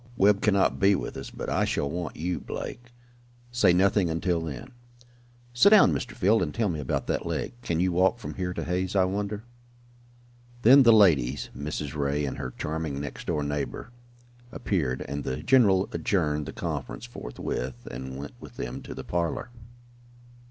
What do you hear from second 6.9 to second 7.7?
that leg.